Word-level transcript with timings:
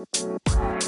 Música 0.00 0.79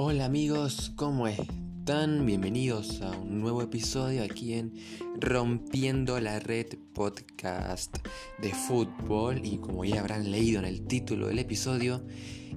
Hola 0.00 0.26
amigos, 0.26 0.92
¿cómo 0.94 1.26
están? 1.26 2.24
Bienvenidos 2.24 3.02
a 3.02 3.18
un 3.18 3.40
nuevo 3.40 3.62
episodio 3.62 4.22
aquí 4.22 4.54
en 4.54 4.72
Rompiendo 5.18 6.20
la 6.20 6.38
Red 6.38 6.78
Podcast 6.94 7.96
de 8.40 8.50
Fútbol 8.54 9.44
y 9.44 9.58
como 9.58 9.84
ya 9.84 9.98
habrán 9.98 10.30
leído 10.30 10.60
en 10.60 10.66
el 10.66 10.86
título 10.86 11.26
del 11.26 11.40
episodio, 11.40 12.00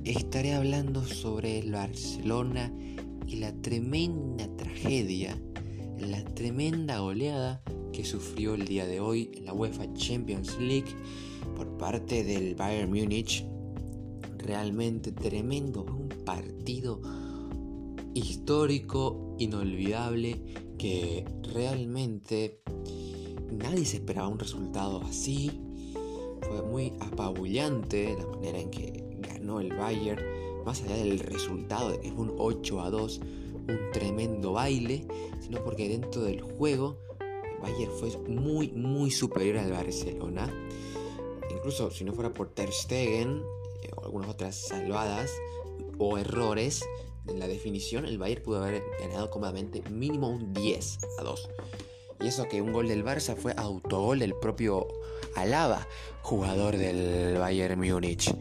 estaré 0.04 0.54
hablando 0.54 1.04
sobre 1.04 1.58
el 1.58 1.72
Barcelona 1.72 2.72
y 3.26 3.38
la 3.38 3.52
tremenda 3.60 4.48
tragedia, 4.56 5.36
la 5.98 6.24
tremenda 6.24 7.00
goleada 7.00 7.64
que 7.92 8.06
sufrió 8.06 8.54
el 8.54 8.68
día 8.68 8.86
de 8.86 9.00
hoy 9.00 9.32
en 9.34 9.46
la 9.46 9.54
UEFA 9.54 9.92
Champions 9.96 10.60
League 10.60 10.96
por 11.56 11.76
parte 11.76 12.24
del 12.24 12.54
Bayern 12.54 12.92
Múnich. 12.92 13.44
Realmente 14.38 15.12
tremendo, 15.12 15.84
un 15.86 16.08
partido 16.24 17.02
histórico, 18.14 19.36
inolvidable, 19.40 20.42
que 20.78 21.26
realmente 21.54 22.62
nadie 23.52 23.86
se 23.86 23.98
esperaba 23.98 24.28
un 24.28 24.40
resultado 24.40 25.02
así. 25.02 25.52
Fue 26.42 26.62
muy 26.64 26.94
apabullante 27.00 28.16
la 28.18 28.28
manera 28.28 28.60
en 28.60 28.72
que 28.72 29.04
ganó 29.20 29.60
el 29.60 29.74
Bayern, 29.74 30.22
más 30.66 30.82
allá 30.84 30.96
del 30.96 31.20
resultado 31.20 32.00
fue 32.02 32.12
un 32.12 32.36
8 32.38 32.82
a 32.82 32.90
2, 32.90 33.22
un 33.68 33.80
tremendo 33.94 34.54
baile, 34.54 35.08
sino 35.40 35.64
porque 35.64 35.90
dentro 35.90 36.22
del 36.24 36.42
juego 36.42 36.98
el 37.20 37.60
Bayern 37.62 37.92
fue 37.92 38.18
muy 38.28 38.70
muy 38.72 39.12
superior 39.12 39.58
al 39.58 39.72
Barcelona. 39.72 40.52
Incluso 41.50 41.92
si 41.92 42.04
no 42.04 42.14
fuera 42.14 42.34
por 42.34 42.50
Ter 42.50 42.72
Stegen 42.72 43.44
eh, 43.84 43.92
o 43.96 44.06
algunas 44.06 44.30
otras 44.30 44.56
salvadas 44.56 45.32
o 45.98 46.18
errores, 46.18 46.84
en 47.28 47.40
la 47.40 47.48
definición, 47.48 48.06
el 48.06 48.18
Bayern 48.18 48.44
pudo 48.44 48.64
haber 48.64 48.82
ganado 49.00 49.30
cómodamente 49.30 49.82
mínimo 49.90 50.30
un 50.30 50.54
10 50.54 51.00
a 51.20 51.24
2. 51.24 51.50
Y 52.22 52.28
eso 52.28 52.48
que 52.48 52.62
un 52.62 52.72
gol 52.72 52.88
del 52.88 53.04
Barça 53.04 53.36
fue 53.36 53.54
autogol 53.58 54.20
del 54.20 54.36
propio 54.36 54.88
Alaba, 55.36 55.88
jugador 56.22 56.78
del 56.78 57.38
Bayern 57.38 57.80
Múnich. 57.80 58.34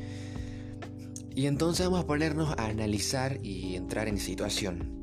Y 1.34 1.46
entonces 1.46 1.86
vamos 1.86 2.04
a 2.04 2.06
ponernos 2.06 2.58
a 2.58 2.66
analizar 2.66 3.38
y 3.42 3.76
entrar 3.76 4.08
en 4.08 4.18
situación. 4.18 5.00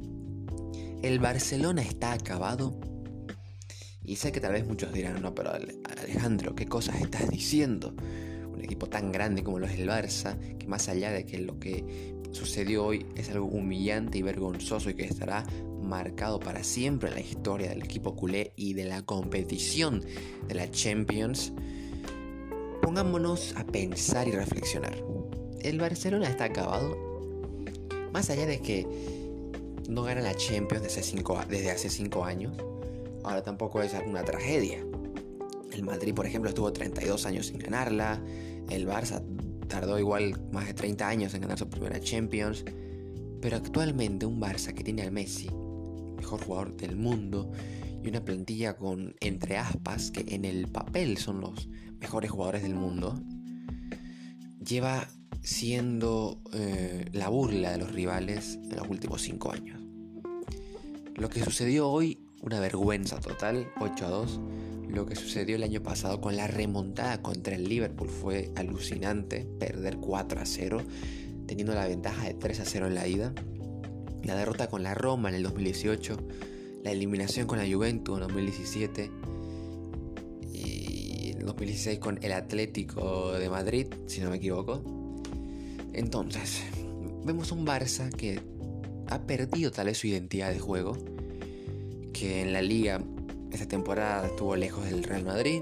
¿El 1.01 1.19
Barcelona 1.19 1.81
está 1.81 2.13
acabado? 2.13 2.79
Y 4.03 4.17
sé 4.17 4.31
que 4.31 4.39
tal 4.39 4.53
vez 4.53 4.65
muchos 4.65 4.93
dirán, 4.93 5.21
no, 5.21 5.33
pero 5.33 5.51
Alejandro, 5.51 6.55
¿qué 6.55 6.65
cosas 6.65 7.01
estás 7.01 7.29
diciendo? 7.29 7.93
Un 8.51 8.61
equipo 8.63 8.87
tan 8.87 9.11
grande 9.11 9.43
como 9.43 9.59
lo 9.59 9.67
es 9.67 9.79
el 9.79 9.87
Barça, 9.87 10.37
que 10.57 10.67
más 10.67 10.89
allá 10.89 11.11
de 11.11 11.25
que 11.25 11.39
lo 11.39 11.59
que 11.59 12.16
sucedió 12.37 12.85
hoy 12.85 13.05
es 13.15 13.29
algo 13.29 13.47
humillante 13.47 14.19
y 14.19 14.21
vergonzoso 14.21 14.89
y 14.89 14.93
que 14.93 15.05
estará 15.05 15.43
marcado 15.81 16.39
para 16.39 16.63
siempre 16.63 17.09
en 17.09 17.15
la 17.15 17.21
historia 17.21 17.69
del 17.69 17.83
equipo 17.83 18.15
culé 18.15 18.53
y 18.55 18.73
de 18.73 18.85
la 18.85 19.01
competición 19.01 20.03
de 20.47 20.55
la 20.55 20.69
Champions, 20.69 21.53
pongámonos 22.81 23.55
a 23.57 23.65
pensar 23.65 24.27
y 24.27 24.31
reflexionar. 24.31 24.95
¿El 25.61 25.79
Barcelona 25.79 26.29
está 26.29 26.45
acabado? 26.45 26.95
Más 28.13 28.29
allá 28.29 28.45
de 28.45 28.59
que 28.59 28.85
no 29.89 30.03
gana 30.03 30.21
la 30.21 30.35
Champions 30.35 30.83
desde, 30.83 31.01
cinco, 31.03 31.39
desde 31.49 31.71
hace 31.71 31.89
5 31.89 32.23
años, 32.23 32.53
ahora 33.23 33.41
tampoco 33.41 33.81
es 33.81 33.93
una 34.05 34.23
tragedia. 34.23 34.85
El 35.71 35.83
Madrid, 35.83 36.13
por 36.13 36.25
ejemplo, 36.25 36.49
estuvo 36.49 36.71
32 36.71 37.25
años 37.25 37.47
sin 37.47 37.59
ganarla. 37.59 38.21
El 38.69 38.87
Barça 38.87 39.21
tardó 39.67 39.99
igual 39.99 40.39
más 40.51 40.67
de 40.67 40.73
30 40.73 41.07
años 41.07 41.33
en 41.33 41.41
ganar 41.41 41.57
su 41.57 41.69
primera 41.69 41.99
Champions, 41.99 42.63
pero 43.41 43.57
actualmente 43.57 44.25
un 44.25 44.39
Barça 44.39 44.73
que 44.73 44.83
tiene 44.83 45.03
al 45.03 45.11
Messi, 45.11 45.49
mejor 46.15 46.43
jugador 46.43 46.75
del 46.77 46.95
mundo, 46.95 47.51
y 48.03 48.09
una 48.09 48.23
plantilla 48.23 48.75
con, 48.75 49.15
entre 49.19 49.57
aspas, 49.57 50.11
que 50.11 50.33
en 50.33 50.45
el 50.45 50.67
papel 50.67 51.17
son 51.17 51.41
los 51.41 51.69
mejores 51.99 52.31
jugadores 52.31 52.63
del 52.63 52.75
mundo, 52.75 53.21
lleva 54.65 55.07
siendo 55.41 56.41
eh, 56.53 57.05
la 57.13 57.29
burla 57.29 57.71
de 57.71 57.77
los 57.77 57.91
rivales 57.91 58.59
en 58.63 58.75
los 58.75 58.87
últimos 58.89 59.21
5 59.21 59.51
años. 59.51 59.81
Lo 61.15 61.29
que 61.29 61.43
sucedió 61.43 61.89
hoy, 61.89 62.26
una 62.41 62.59
vergüenza 62.59 63.19
total, 63.19 63.71
8 63.79 64.05
a 64.05 64.09
2 64.09 64.39
lo 64.89 65.05
que 65.05 65.15
sucedió 65.15 65.55
el 65.55 65.63
año 65.63 65.83
pasado 65.83 66.21
con 66.21 66.35
la 66.35 66.47
remontada 66.47 67.21
contra 67.21 67.55
el 67.55 67.67
Liverpool 67.67 68.09
fue 68.09 68.51
alucinante, 68.55 69.45
perder 69.59 69.97
4 69.97 70.39
a 70.39 70.45
0, 70.45 70.81
teniendo 71.45 71.73
la 71.73 71.87
ventaja 71.87 72.25
de 72.25 72.33
3 72.33 72.59
a 72.61 72.65
0 72.65 72.87
en 72.87 72.95
la 72.95 73.07
ida. 73.07 73.33
La 74.23 74.35
derrota 74.35 74.67
con 74.67 74.83
la 74.83 74.93
Roma 74.93 75.29
en 75.29 75.35
el 75.35 75.43
2018, 75.43 76.17
la 76.83 76.91
eliminación 76.91 77.47
con 77.47 77.59
la 77.59 77.65
Juventus 77.65 78.15
en 78.15 78.27
2017 78.27 79.11
y 80.53 81.31
en 81.31 81.45
2016 81.45 81.99
con 81.99 82.19
el 82.21 82.31
Atlético 82.31 83.33
de 83.33 83.49
Madrid, 83.49 83.87
si 84.07 84.21
no 84.21 84.29
me 84.29 84.37
equivoco. 84.37 84.81
Entonces, 85.93 86.63
vemos 87.25 87.51
un 87.51 87.65
Barça 87.65 88.09
que 88.09 88.39
ha 89.07 89.21
perdido 89.27 89.71
tal 89.71 89.87
vez 89.87 89.97
su 89.97 90.07
identidad 90.07 90.51
de 90.51 90.59
juego, 90.59 90.97
que 92.19 92.41
en 92.41 92.53
la 92.53 92.61
liga 92.61 92.99
esta 93.51 93.67
temporada 93.67 94.25
estuvo 94.25 94.55
lejos 94.55 94.85
del 94.85 95.03
Real 95.03 95.23
Madrid. 95.23 95.61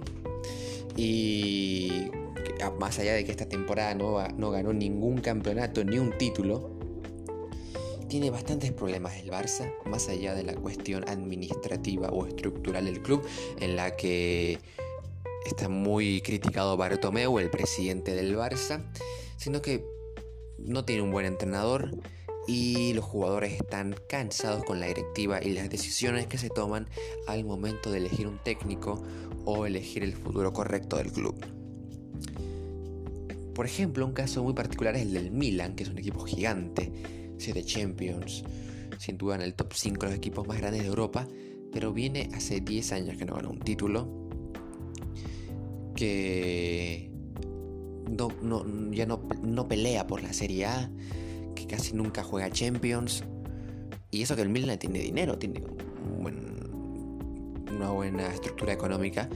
Y 0.96 2.10
más 2.80 3.00
allá 3.00 3.14
de 3.14 3.26
que 3.26 3.32
esta 3.32 3.48
temporada 3.48 3.94
no, 3.96 4.26
no 4.30 4.52
ganó 4.52 4.72
ningún 4.74 5.18
campeonato 5.18 5.84
ni 5.84 5.98
un 5.98 6.18
título, 6.18 6.72
tiene 8.08 8.30
bastantes 8.30 8.72
problemas 8.72 9.18
el 9.18 9.30
Barça, 9.30 9.74
más 9.86 10.08
allá 10.08 10.34
de 10.36 10.44
la 10.44 10.56
cuestión 10.56 11.08
administrativa 11.10 12.10
o 12.10 12.26
estructural 12.26 12.86
del 12.86 13.02
club, 13.02 13.26
en 13.60 13.76
la 13.76 13.96
que 13.96 14.60
está 15.46 15.68
muy 15.68 16.22
criticado 16.22 16.78
Bartomeu, 16.78 17.40
el 17.40 17.50
presidente 17.50 18.16
del 18.16 18.36
Barça, 18.38 18.82
sino 19.38 19.62
que 19.62 19.86
no 20.58 20.86
tiene 20.86 21.02
un 21.02 21.12
buen 21.12 21.26
entrenador 21.26 21.92
y 22.48 22.94
los 22.94 23.04
jugadores 23.04 23.54
están 23.54 23.96
cansados 24.08 24.64
con 24.64 24.80
la 24.80 24.88
directiva 24.88 25.44
y 25.44 25.54
las 25.54 25.70
decisiones 25.70 26.28
que 26.28 26.38
se 26.38 26.50
toman 26.50 26.88
al 27.28 27.44
momento 27.44 27.92
de 27.92 28.00
elegir 28.00 28.28
un 28.28 28.40
técnico 28.44 29.02
o 29.46 29.66
elegir 29.66 30.04
el 30.04 30.14
futuro 30.14 30.54
correcto 30.54 30.98
del 30.98 31.12
club. 31.12 31.36
Por 33.54 33.66
ejemplo, 33.66 34.06
un 34.06 34.14
caso 34.14 34.44
muy 34.44 34.54
particular 34.54 34.96
es 34.96 35.04
el 35.04 35.14
del 35.14 35.32
Milan, 35.32 35.76
que 35.76 35.84
es 35.84 35.90
un 35.90 35.98
equipo 35.98 36.26
gigante, 36.26 36.92
siete 37.38 37.64
Champions, 37.64 38.44
sin 39.00 39.18
duda 39.18 39.36
en 39.36 39.42
el 39.42 39.54
top 39.54 39.74
5 39.74 40.06
de 40.06 40.12
los 40.12 40.18
equipos 40.18 40.48
más 40.48 40.58
grandes 40.58 40.82
de 40.82 40.88
Europa, 40.88 41.28
pero 41.72 41.94
viene 41.94 42.30
hace 42.34 42.60
10 42.60 42.92
años 42.92 43.18
que 43.18 43.26
no 43.26 43.36
gana 43.36 43.50
un 43.50 43.60
título, 43.60 44.08
que 45.96 47.10
ya 48.92 49.06
no, 49.06 49.22
no 49.42 49.68
pelea 49.68 50.06
por 50.06 50.22
la 50.22 50.34
Serie 50.34 50.66
A, 50.66 50.92
que 51.56 51.66
casi 51.66 51.94
nunca 51.94 52.24
juega 52.24 52.50
Champions, 52.52 53.24
y 54.12 54.22
eso 54.22 54.36
que 54.36 54.42
el 54.42 54.50
Milan 54.50 54.78
tiene 54.80 55.00
dinero, 55.00 55.38
tiene 55.38 55.64
una 57.76 57.90
buena 57.90 58.28
estructura 58.34 58.72
económica. 58.74 59.28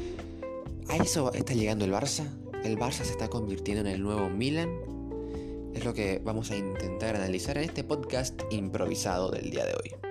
A 0.87 0.97
eso 0.97 1.33
está 1.33 1.53
llegando 1.53 1.85
el 1.85 1.91
Barça. 1.91 2.25
El 2.63 2.77
Barça 2.77 3.03
se 3.03 3.11
está 3.11 3.27
convirtiendo 3.27 3.81
en 3.81 3.87
el 3.87 4.01
nuevo 4.01 4.29
Milan. 4.29 4.69
Es 5.73 5.83
lo 5.83 5.93
que 5.93 6.21
vamos 6.23 6.51
a 6.51 6.57
intentar 6.57 7.15
analizar 7.15 7.57
en 7.57 7.65
este 7.65 7.83
podcast 7.83 8.41
improvisado 8.51 9.31
del 9.31 9.51
día 9.51 9.65
de 9.65 9.73
hoy. 9.73 10.08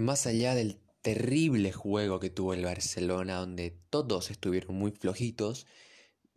Más 0.00 0.26
allá 0.26 0.54
del 0.54 0.80
terrible 1.02 1.72
juego 1.72 2.20
que 2.20 2.30
tuvo 2.30 2.54
el 2.54 2.64
Barcelona, 2.64 3.36
donde 3.36 3.70
todos 3.90 4.30
estuvieron 4.30 4.74
muy 4.74 4.92
flojitos, 4.92 5.66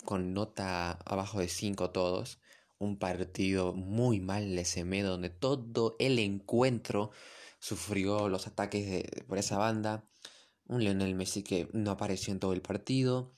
con 0.04 0.34
nota 0.34 0.92
abajo 1.06 1.40
de 1.40 1.48
5 1.48 1.92
todos. 1.92 2.42
Un 2.78 3.00
partido 3.00 3.74
muy 3.74 4.20
mal 4.20 4.54
de 4.54 4.66
Semedo, 4.66 5.12
donde 5.12 5.30
todo 5.30 5.96
el 6.00 6.20
encuentro 6.20 7.12
sufrió 7.60 8.28
los 8.28 8.48
ataques 8.48 8.86
de, 8.86 9.24
por 9.30 9.38
esa 9.38 9.58
banda. 9.58 10.10
Un 10.68 10.84
Lionel 10.84 11.16
Messi 11.16 11.42
que 11.42 11.70
no 11.72 11.92
apareció 11.92 12.34
en 12.34 12.42
todo 12.42 12.52
el 12.52 12.62
partido. 12.62 13.34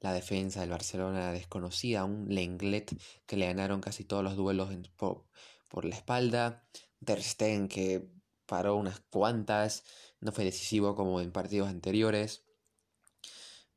La 0.00 0.12
defensa 0.12 0.60
del 0.60 0.68
Barcelona 0.68 1.32
desconocida. 1.32 2.04
Un 2.04 2.26
Lenglet 2.28 2.94
que 3.24 3.36
le 3.38 3.46
ganaron 3.46 3.80
casi 3.80 4.04
todos 4.04 4.22
los 4.22 4.36
duelos 4.36 4.68
por, 4.98 5.24
por, 5.70 5.86
la 5.86 5.94
espalda. 5.94 6.66
Ter 7.02 7.22
Stegen 7.22 7.66
que 7.66 8.19
paró 8.50 8.74
unas 8.74 8.98
cuantas 8.98 9.84
no 10.18 10.32
fue 10.32 10.42
decisivo 10.42 10.96
como 10.96 11.20
en 11.20 11.30
partidos 11.30 11.68
anteriores. 11.68 12.42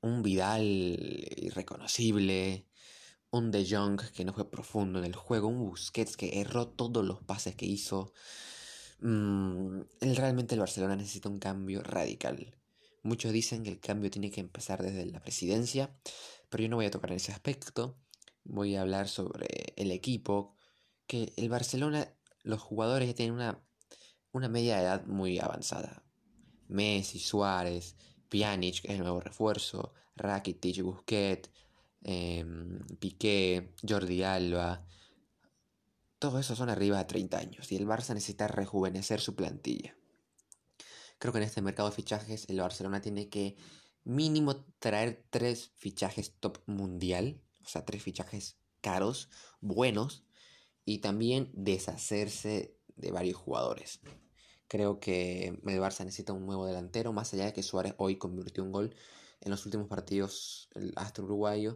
Un 0.01 0.23
Vidal 0.23 0.63
irreconocible, 0.63 2.65
un 3.29 3.51
De 3.51 3.67
Jong 3.69 4.01
que 4.15 4.25
no 4.25 4.33
fue 4.33 4.49
profundo 4.49 4.97
en 4.97 5.05
el 5.05 5.15
juego, 5.15 5.47
un 5.47 5.59
Busquets 5.59 6.17
que 6.17 6.41
erró 6.41 6.69
todos 6.69 7.05
los 7.05 7.21
pases 7.21 7.55
que 7.55 7.67
hizo. 7.67 8.13
Mm, 8.99 9.81
realmente 10.01 10.55
el 10.55 10.59
Barcelona 10.59 10.95
necesita 10.95 11.29
un 11.29 11.37
cambio 11.37 11.83
radical. 11.83 12.57
Muchos 13.03 13.31
dicen 13.31 13.63
que 13.63 13.69
el 13.69 13.79
cambio 13.79 14.09
tiene 14.09 14.31
que 14.31 14.41
empezar 14.41 14.81
desde 14.81 15.05
la 15.05 15.21
presidencia, 15.21 15.95
pero 16.49 16.63
yo 16.63 16.69
no 16.69 16.77
voy 16.77 16.87
a 16.87 16.91
tocar 16.91 17.11
en 17.11 17.17
ese 17.17 17.31
aspecto. 17.31 17.99
Voy 18.43 18.75
a 18.75 18.81
hablar 18.81 19.07
sobre 19.07 19.75
el 19.75 19.91
equipo, 19.91 20.55
que 21.05 21.31
el 21.37 21.49
Barcelona, 21.49 22.11
los 22.41 22.59
jugadores 22.59 23.07
ya 23.07 23.13
tienen 23.13 23.35
una, 23.35 23.63
una 24.33 24.50
media 24.50 24.81
edad 24.81 25.06
muy 25.06 25.39
avanzada. 25.39 26.03
Messi, 26.68 27.19
Suárez, 27.19 27.95
Pjanic, 28.30 28.81
que 28.81 28.88
es 28.89 28.95
el 28.95 29.03
nuevo 29.03 29.21
refuerzo, 29.21 29.94
Rakitic, 30.15 30.81
Busquets, 30.81 31.50
em, 32.01 32.80
Piqué, 33.00 33.74
Jordi 33.88 34.24
Alba. 34.24 34.85
Todos 36.19 36.41
esos 36.41 36.57
son 36.57 36.69
arriba 36.69 36.97
de 36.97 37.06
30 37.06 37.38
años 37.38 37.71
y 37.71 37.75
el 37.75 37.88
Barça 37.88 38.13
necesita 38.13 38.47
rejuvenecer 38.47 39.21
su 39.21 39.35
plantilla. 39.35 39.95
Creo 41.19 41.31
que 41.31 41.39
en 41.39 41.45
este 41.45 41.62
mercado 41.62 41.89
de 41.89 41.95
fichajes 41.95 42.50
el 42.50 42.59
Barcelona 42.59 43.01
tiene 43.01 43.29
que 43.29 43.56
mínimo 44.03 44.65
traer 44.79 45.25
tres 45.29 45.71
fichajes 45.75 46.36
top 46.39 46.57
mundial, 46.65 47.41
o 47.63 47.69
sea, 47.69 47.86
tres 47.86 48.03
fichajes 48.03 48.57
caros, 48.81 49.29
buenos, 49.62 50.25
y 50.86 51.00
también 51.00 51.50
deshacerse 51.53 52.77
de 52.95 53.11
varios 53.11 53.37
jugadores. 53.37 53.99
Creo 54.67 54.99
que 54.99 55.47
el 55.47 55.79
Barça 55.79 56.03
necesita 56.03 56.33
un 56.33 56.45
nuevo 56.45 56.65
delantero, 56.65 57.13
más 57.13 57.33
allá 57.33 57.45
de 57.45 57.53
que 57.53 57.63
Suárez 57.63 57.93
hoy 57.97 58.17
convirtió 58.17 58.63
un 58.63 58.71
gol 58.71 58.95
en 59.41 59.51
los 59.51 59.65
últimos 59.65 59.87
partidos, 59.87 60.69
el 60.73 60.93
astro 60.95 61.25
uruguayo 61.25 61.75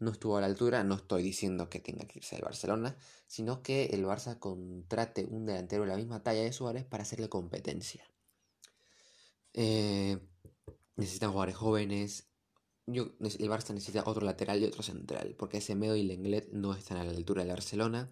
no 0.00 0.10
estuvo 0.10 0.36
a 0.36 0.40
la 0.40 0.46
altura. 0.46 0.84
No 0.84 0.94
estoy 0.94 1.22
diciendo 1.22 1.68
que 1.68 1.80
tenga 1.80 2.06
que 2.06 2.20
irse 2.20 2.36
al 2.36 2.42
Barcelona, 2.42 2.96
sino 3.26 3.62
que 3.62 3.86
el 3.86 4.04
Barça 4.04 4.38
contrate 4.38 5.26
un 5.26 5.46
delantero 5.46 5.82
de 5.82 5.88
la 5.88 5.96
misma 5.96 6.22
talla 6.22 6.42
de 6.42 6.52
Suárez 6.52 6.84
para 6.84 7.02
hacerle 7.02 7.28
competencia. 7.28 8.04
Eh, 9.54 10.18
necesitan 10.96 11.30
jugadores 11.30 11.56
jóvenes. 11.56 12.28
Yo, 12.86 13.12
el 13.20 13.50
Barça 13.50 13.74
necesita 13.74 14.04
otro 14.06 14.24
lateral 14.24 14.62
y 14.62 14.64
otro 14.64 14.82
central, 14.82 15.34
porque 15.38 15.58
ese 15.58 15.74
Medo 15.74 15.96
y 15.96 16.04
Lenglet 16.04 16.48
no 16.52 16.74
están 16.74 16.98
a 16.98 17.04
la 17.04 17.10
altura 17.10 17.42
del 17.42 17.52
Barcelona. 17.52 18.10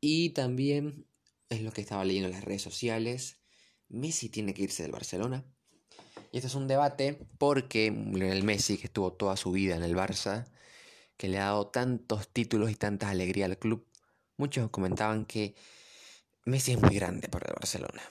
Y 0.00 0.30
también 0.30 1.06
es 1.48 1.62
lo 1.62 1.72
que 1.72 1.80
estaba 1.80 2.04
leyendo 2.04 2.28
en 2.28 2.34
las 2.34 2.44
redes 2.44 2.62
sociales. 2.62 3.38
Messi 3.88 4.28
tiene 4.28 4.54
que 4.54 4.62
irse 4.62 4.82
del 4.82 4.92
Barcelona. 4.92 5.44
Y 6.30 6.38
este 6.38 6.48
es 6.48 6.54
un 6.54 6.68
debate 6.68 7.26
porque 7.38 7.86
el 7.86 8.44
Messi, 8.44 8.76
que 8.76 8.86
estuvo 8.86 9.12
toda 9.12 9.36
su 9.36 9.52
vida 9.52 9.76
en 9.76 9.82
el 9.82 9.96
Barça, 9.96 10.46
que 11.16 11.28
le 11.28 11.38
ha 11.38 11.46
dado 11.46 11.68
tantos 11.68 12.28
títulos 12.28 12.70
y 12.70 12.74
tanta 12.74 13.08
alegría 13.08 13.46
al 13.46 13.58
club, 13.58 13.86
muchos 14.36 14.70
comentaban 14.70 15.24
que 15.24 15.54
Messi 16.44 16.72
es 16.72 16.80
muy 16.80 16.94
grande 16.94 17.28
para 17.28 17.46
el 17.48 17.54
Barcelona. 17.54 18.02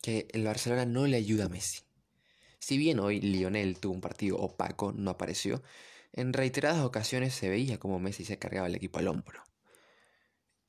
Que 0.00 0.26
el 0.32 0.44
Barcelona 0.44 0.86
no 0.86 1.06
le 1.06 1.16
ayuda 1.16 1.46
a 1.46 1.48
Messi. 1.48 1.80
Si 2.58 2.78
bien 2.78 2.98
hoy 2.98 3.20
Lionel 3.20 3.78
tuvo 3.78 3.92
un 3.92 4.00
partido 4.00 4.38
opaco, 4.38 4.92
no 4.92 5.10
apareció, 5.10 5.62
en 6.12 6.32
reiteradas 6.32 6.82
ocasiones 6.84 7.34
se 7.34 7.48
veía 7.48 7.78
como 7.78 7.98
Messi 7.98 8.24
se 8.24 8.38
cargaba 8.38 8.68
el 8.68 8.74
equipo 8.74 8.98
al 8.98 9.08
hombro. 9.08 9.42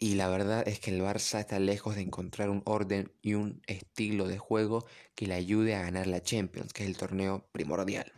Y 0.03 0.15
la 0.15 0.27
verdad 0.27 0.67
es 0.67 0.81
que 0.81 0.91
el 0.91 1.01
Barça 1.01 1.39
está 1.39 1.59
lejos 1.59 1.95
de 1.95 2.01
encontrar 2.01 2.49
un 2.49 2.61
orden 2.65 3.13
y 3.21 3.35
un 3.35 3.61
estilo 3.67 4.27
de 4.27 4.37
juego 4.37 4.85
que 5.15 5.27
le 5.27 5.33
ayude 5.33 5.75
a 5.75 5.81
ganar 5.83 6.07
la 6.07 6.21
Champions, 6.21 6.73
que 6.73 6.83
es 6.83 6.89
el 6.89 6.97
torneo 6.97 7.47
primordial. 7.53 8.11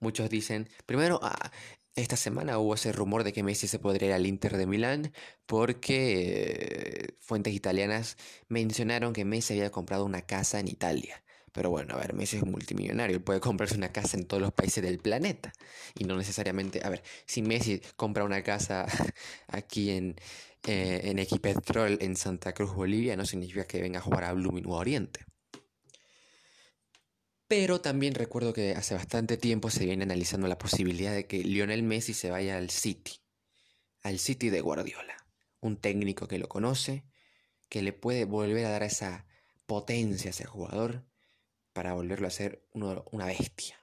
Muchos 0.00 0.30
dicen, 0.30 0.70
primero, 0.86 1.20
ah, 1.22 1.52
esta 1.94 2.16
semana 2.16 2.58
hubo 2.58 2.72
ese 2.72 2.90
rumor 2.92 3.22
de 3.22 3.34
que 3.34 3.42
Messi 3.42 3.68
se 3.68 3.78
podría 3.78 4.08
ir 4.08 4.14
al 4.14 4.24
Inter 4.24 4.56
de 4.56 4.66
Milán 4.66 5.12
porque 5.44 7.10
eh, 7.10 7.16
fuentes 7.20 7.52
italianas 7.52 8.16
mencionaron 8.48 9.12
que 9.12 9.26
Messi 9.26 9.52
había 9.52 9.70
comprado 9.70 10.06
una 10.06 10.22
casa 10.22 10.58
en 10.58 10.68
Italia. 10.68 11.22
Pero 11.56 11.70
bueno, 11.70 11.94
a 11.94 11.96
ver, 11.96 12.12
Messi 12.12 12.36
es 12.36 12.44
multimillonario, 12.44 13.24
puede 13.24 13.40
comprarse 13.40 13.78
una 13.78 13.90
casa 13.90 14.18
en 14.18 14.26
todos 14.26 14.42
los 14.42 14.52
países 14.52 14.84
del 14.84 14.98
planeta. 14.98 15.54
Y 15.94 16.04
no 16.04 16.14
necesariamente, 16.14 16.82
a 16.84 16.90
ver, 16.90 17.02
si 17.24 17.40
Messi 17.40 17.80
compra 17.96 18.24
una 18.24 18.42
casa 18.42 18.84
aquí 19.48 19.88
en, 19.88 20.16
eh, 20.66 21.00
en 21.04 21.18
Equipetrol 21.18 21.96
en 22.02 22.14
Santa 22.14 22.52
Cruz, 22.52 22.74
Bolivia, 22.74 23.16
no 23.16 23.24
significa 23.24 23.64
que 23.64 23.80
venga 23.80 24.00
a 24.00 24.02
jugar 24.02 24.24
a 24.24 24.34
Blooming 24.34 24.66
o 24.66 24.74
Oriente. 24.74 25.24
Pero 27.48 27.80
también 27.80 28.14
recuerdo 28.14 28.52
que 28.52 28.72
hace 28.72 28.94
bastante 28.94 29.38
tiempo 29.38 29.70
se 29.70 29.86
viene 29.86 30.02
analizando 30.02 30.48
la 30.48 30.58
posibilidad 30.58 31.14
de 31.14 31.26
que 31.26 31.42
Lionel 31.42 31.82
Messi 31.82 32.12
se 32.12 32.30
vaya 32.30 32.58
al 32.58 32.68
City, 32.68 33.12
al 34.02 34.18
City 34.18 34.50
de 34.50 34.60
Guardiola. 34.60 35.16
Un 35.60 35.78
técnico 35.78 36.28
que 36.28 36.38
lo 36.38 36.50
conoce, 36.50 37.06
que 37.70 37.80
le 37.80 37.94
puede 37.94 38.26
volver 38.26 38.66
a 38.66 38.70
dar 38.72 38.82
esa 38.82 39.24
potencia 39.64 40.28
a 40.28 40.32
ese 40.32 40.44
jugador 40.44 41.06
para 41.76 41.92
volverlo 41.92 42.26
a 42.26 42.30
ser 42.30 42.66
una 42.72 43.26
bestia. 43.26 43.78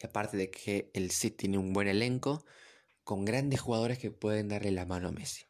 Y 0.00 0.06
aparte 0.06 0.36
de 0.36 0.52
que 0.52 0.92
el 0.94 1.10
City 1.10 1.36
tiene 1.36 1.58
un 1.58 1.72
buen 1.72 1.88
elenco 1.88 2.44
con 3.02 3.24
grandes 3.24 3.60
jugadores 3.60 3.98
que 3.98 4.12
pueden 4.12 4.46
darle 4.46 4.70
la 4.70 4.86
mano 4.86 5.08
a 5.08 5.10
Messi. 5.10 5.46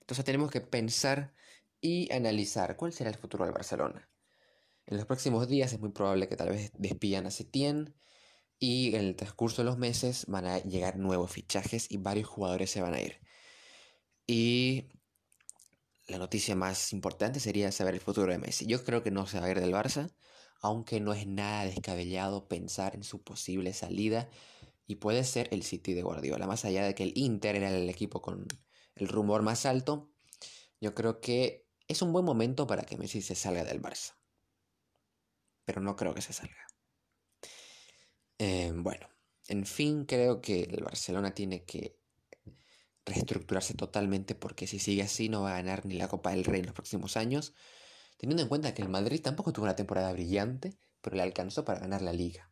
Entonces 0.00 0.22
tenemos 0.26 0.50
que 0.50 0.60
pensar 0.60 1.32
y 1.80 2.12
analizar 2.12 2.76
cuál 2.76 2.92
será 2.92 3.08
el 3.08 3.16
futuro 3.16 3.46
del 3.46 3.54
Barcelona. 3.54 4.06
En 4.84 4.98
los 4.98 5.06
próximos 5.06 5.48
días 5.48 5.72
es 5.72 5.80
muy 5.80 5.92
probable 5.92 6.28
que 6.28 6.36
tal 6.36 6.50
vez 6.50 6.70
despidan 6.74 7.24
a 7.24 7.30
Setien 7.30 7.94
y 8.58 8.94
en 8.94 9.00
el 9.06 9.16
transcurso 9.16 9.62
de 9.62 9.66
los 9.66 9.78
meses 9.78 10.26
van 10.26 10.44
a 10.44 10.58
llegar 10.58 10.98
nuevos 10.98 11.32
fichajes 11.32 11.90
y 11.90 11.96
varios 11.96 12.28
jugadores 12.28 12.70
se 12.70 12.82
van 12.82 12.92
a 12.92 13.00
ir. 13.00 13.18
Y 14.26 14.90
la 16.06 16.18
noticia 16.18 16.54
más 16.54 16.92
importante 16.92 17.40
sería 17.40 17.72
saber 17.72 17.94
el 17.94 18.00
futuro 18.00 18.30
de 18.30 18.38
Messi. 18.38 18.66
Yo 18.66 18.84
creo 18.84 19.02
que 19.02 19.10
no 19.10 19.26
se 19.26 19.40
va 19.40 19.46
a 19.46 19.50
ir 19.50 19.60
del 19.60 19.72
Barça, 19.72 20.12
aunque 20.60 21.00
no 21.00 21.12
es 21.12 21.26
nada 21.26 21.64
descabellado 21.64 22.48
pensar 22.48 22.94
en 22.94 23.04
su 23.04 23.22
posible 23.22 23.72
salida 23.72 24.28
y 24.86 24.96
puede 24.96 25.24
ser 25.24 25.48
el 25.52 25.62
City 25.62 25.94
de 25.94 26.02
Guardiola. 26.02 26.46
Más 26.46 26.64
allá 26.64 26.84
de 26.84 26.94
que 26.94 27.04
el 27.04 27.12
Inter 27.16 27.56
era 27.56 27.70
el 27.70 27.88
equipo 27.88 28.20
con 28.20 28.46
el 28.96 29.08
rumor 29.08 29.42
más 29.42 29.66
alto, 29.66 30.10
yo 30.80 30.94
creo 30.94 31.20
que 31.20 31.66
es 31.88 32.02
un 32.02 32.12
buen 32.12 32.24
momento 32.24 32.66
para 32.66 32.82
que 32.84 32.98
Messi 32.98 33.22
se 33.22 33.34
salga 33.34 33.64
del 33.64 33.80
Barça. 33.80 34.14
Pero 35.64 35.80
no 35.80 35.96
creo 35.96 36.14
que 36.14 36.22
se 36.22 36.32
salga. 36.32 36.66
Eh, 38.38 38.72
bueno, 38.74 39.08
en 39.48 39.64
fin, 39.64 40.04
creo 40.04 40.40
que 40.40 40.64
el 40.64 40.82
Barcelona 40.84 41.34
tiene 41.34 41.64
que 41.64 41.98
reestructurarse 43.06 43.74
totalmente 43.74 44.34
porque 44.34 44.66
si 44.66 44.78
sigue 44.78 45.02
así 45.02 45.28
no 45.28 45.42
va 45.42 45.52
a 45.52 45.56
ganar 45.56 45.84
ni 45.86 45.94
la 45.94 46.08
Copa 46.08 46.30
del 46.30 46.44
Rey 46.44 46.60
en 46.60 46.66
los 46.66 46.74
próximos 46.74 47.16
años, 47.16 47.54
teniendo 48.16 48.42
en 48.42 48.48
cuenta 48.48 48.74
que 48.74 48.82
el 48.82 48.88
Madrid 48.88 49.20
tampoco 49.22 49.52
tuvo 49.52 49.64
una 49.64 49.76
temporada 49.76 50.12
brillante, 50.12 50.78
pero 51.00 51.16
le 51.16 51.22
alcanzó 51.22 51.64
para 51.64 51.80
ganar 51.80 52.02
la 52.02 52.12
liga. 52.12 52.50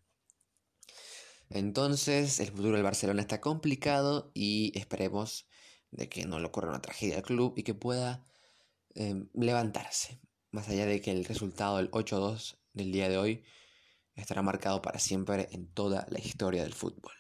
Entonces, 1.49 2.40
el 2.40 2.49
futuro 2.49 2.75
del 2.75 2.82
Barcelona 2.82 3.21
está 3.21 3.40
complicado 3.40 4.30
y 4.35 4.78
esperemos 4.78 5.47
de 5.90 6.09
que 6.09 6.25
no 6.25 6.38
le 6.38 6.47
ocurra 6.47 6.71
una 6.71 6.80
tragedia 6.80 7.16
al 7.16 7.23
club 7.23 7.54
y 7.56 7.62
que 7.62 7.75
pueda 7.75 8.25
em, 8.94 9.28
levantarse. 9.35 10.21
Más 10.50 10.68
allá 10.68 10.87
de 10.87 11.00
que 11.00 11.11
el 11.11 11.25
resultado 11.25 11.76
del 11.76 11.90
8-2 11.90 12.59
del 12.73 12.92
día 12.92 13.09
de 13.09 13.18
hoy 13.18 13.44
estará 14.14 14.42
marcado 14.42 14.82
para 14.82 14.99
siempre 14.99 15.49
en 15.52 15.66
toda 15.68 16.06
la 16.11 16.18
historia 16.18 16.62
del 16.62 16.75
fútbol. 16.75 17.12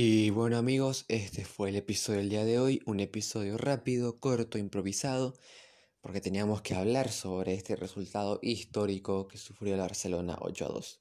Y 0.00 0.30
bueno 0.30 0.58
amigos, 0.58 1.06
este 1.08 1.44
fue 1.44 1.70
el 1.70 1.74
episodio 1.74 2.20
del 2.20 2.28
día 2.28 2.44
de 2.44 2.60
hoy, 2.60 2.80
un 2.86 3.00
episodio 3.00 3.58
rápido, 3.58 4.20
corto, 4.20 4.56
improvisado, 4.56 5.34
porque 6.00 6.20
teníamos 6.20 6.62
que 6.62 6.76
hablar 6.76 7.10
sobre 7.10 7.54
este 7.54 7.74
resultado 7.74 8.38
histórico 8.40 9.26
que 9.26 9.38
sufrió 9.38 9.74
el 9.74 9.80
Barcelona 9.80 10.38
8 10.40 10.66
a 10.66 10.68
2. 10.68 11.00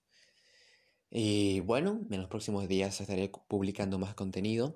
Y 1.11 1.59
bueno, 1.59 2.07
en 2.09 2.21
los 2.21 2.27
próximos 2.27 2.67
días 2.67 2.99
estaré 2.99 3.29
publicando 3.47 3.99
más 3.99 4.15
contenido 4.15 4.73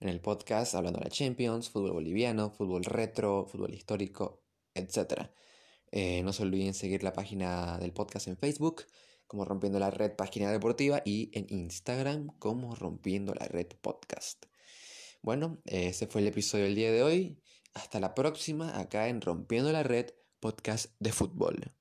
en 0.00 0.08
el 0.08 0.22
podcast 0.22 0.74
hablando 0.74 0.98
de 1.00 1.04
la 1.04 1.10
Champions, 1.10 1.68
fútbol 1.68 1.92
boliviano, 1.92 2.50
fútbol 2.50 2.82
retro, 2.86 3.44
fútbol 3.46 3.74
histórico, 3.74 4.42
etc. 4.72 5.28
Eh, 5.92 6.22
no 6.22 6.32
se 6.32 6.44
olviden 6.44 6.72
seguir 6.72 7.02
la 7.02 7.12
página 7.12 7.76
del 7.76 7.92
podcast 7.92 8.26
en 8.26 8.38
Facebook 8.38 8.86
como 9.30 9.44
Rompiendo 9.44 9.78
la 9.78 9.92
Red 9.92 10.16
Página 10.16 10.50
Deportiva 10.50 11.02
y 11.04 11.30
en 11.34 11.46
Instagram 11.50 12.36
como 12.40 12.74
Rompiendo 12.74 13.32
la 13.32 13.46
Red 13.46 13.68
Podcast. 13.80 14.46
Bueno, 15.22 15.62
ese 15.66 16.08
fue 16.08 16.20
el 16.20 16.26
episodio 16.26 16.64
del 16.64 16.74
día 16.74 16.90
de 16.90 17.04
hoy. 17.04 17.38
Hasta 17.72 18.00
la 18.00 18.12
próxima 18.16 18.76
acá 18.76 19.06
en 19.06 19.20
Rompiendo 19.20 19.70
la 19.70 19.84
Red 19.84 20.06
Podcast 20.40 20.86
de 20.98 21.12
Fútbol. 21.12 21.72